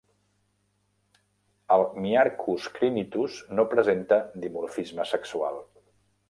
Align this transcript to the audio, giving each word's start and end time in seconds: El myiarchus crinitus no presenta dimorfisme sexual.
El 1.75 1.85
myiarchus 2.05 2.71
crinitus 2.79 3.37
no 3.59 3.67
presenta 3.75 4.19
dimorfisme 4.47 5.07
sexual. 5.13 5.63